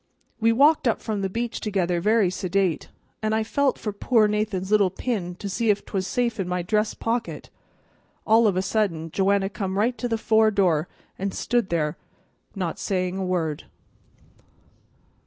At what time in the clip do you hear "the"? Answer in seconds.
1.21-1.29, 10.07-10.17